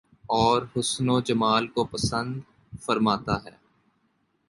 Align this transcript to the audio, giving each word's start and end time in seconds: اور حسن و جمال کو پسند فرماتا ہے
اور 0.29 0.61
حسن 0.73 1.09
و 1.09 1.19
جمال 1.21 1.67
کو 1.67 1.83
پسند 1.83 2.31
فرماتا 2.81 3.35
ہے 3.43 3.55